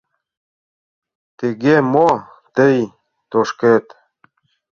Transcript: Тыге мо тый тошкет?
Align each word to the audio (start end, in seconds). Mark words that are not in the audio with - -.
Тыге 1.39 1.75
мо 1.93 2.11
тый 2.55 2.77
тошкет? 3.31 3.85